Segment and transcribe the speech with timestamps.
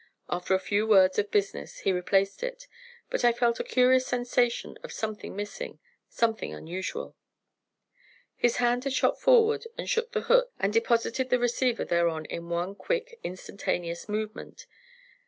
[0.29, 2.67] After a few words of business he replaced it,
[3.11, 5.77] but I felt a curious sensation of something missing,
[6.09, 7.15] something unusual.
[8.35, 12.73] His hand had shot forward toward the hook and deposited the receiver thereon in one
[12.73, 14.65] quick, instantaneous movement.